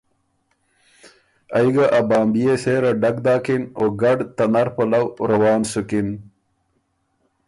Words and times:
ائ 1.57 1.67
ګه 1.75 1.85
ا 1.97 1.99
بامبيې 2.09 2.55
سېره 2.63 2.91
ډک 3.01 3.17
داکِن 3.25 3.63
او 3.77 3.85
ګډ 4.01 4.17
ته 4.35 4.45
نر 4.53 4.67
پلؤ 4.75 5.05
روان 5.29 5.61
سُکِن۔ 5.71 6.07